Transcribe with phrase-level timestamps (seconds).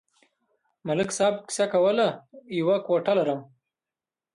[0.87, 2.07] ملک صاحب کیسه کوله:
[2.59, 3.39] یوه کوټه لرم.